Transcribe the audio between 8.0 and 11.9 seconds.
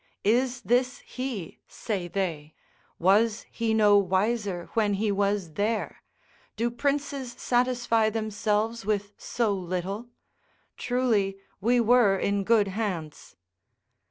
themselves with so little? Truly, we